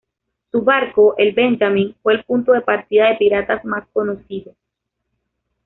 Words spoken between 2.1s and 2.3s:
el